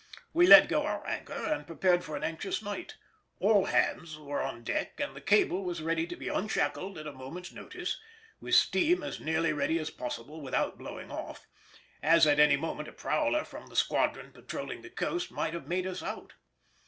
We 0.33 0.47
let 0.47 0.67
go 0.67 0.81
our 0.81 1.05
anchor 1.05 1.43
and 1.45 1.67
prepared 1.67 2.03
for 2.03 2.15
an 2.15 2.23
anxious 2.23 2.63
night; 2.63 2.95
all 3.39 3.65
hands 3.65 4.17
were 4.17 4.41
on 4.41 4.63
deck 4.63 4.99
and 4.99 5.15
the 5.15 5.21
cable 5.21 5.63
was 5.63 5.83
ready 5.83 6.07
to 6.07 6.15
be 6.15 6.27
unshackled 6.27 6.97
at 6.97 7.05
a 7.05 7.11
moment's 7.13 7.51
notice, 7.51 7.99
with 8.39 8.55
steam 8.55 9.03
as 9.03 9.19
nearly 9.19 9.53
ready 9.53 9.77
as 9.77 9.91
possible 9.91 10.41
without 10.41 10.79
blowing 10.79 11.11
off, 11.11 11.45
as 12.01 12.25
at 12.25 12.39
any 12.39 12.57
moment 12.57 12.87
a 12.89 12.93
prowler 12.93 13.43
from 13.43 13.67
the 13.67 13.75
squadron 13.75 14.31
patrolling 14.31 14.81
the 14.81 14.89
coast 14.89 15.29
might 15.29 15.53
have 15.53 15.67
made 15.67 15.85
us 15.85 16.01
out. 16.01 16.33